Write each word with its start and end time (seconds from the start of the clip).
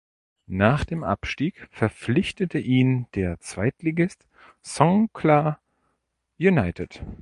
Nach 0.47 0.83
dem 0.83 1.03
Abstieg 1.03 1.67
verpflichtete 1.69 2.57
ihn 2.57 3.05
der 3.13 3.39
Zweitligist 3.39 4.27
Songkhla 4.63 5.59
United. 6.39 7.03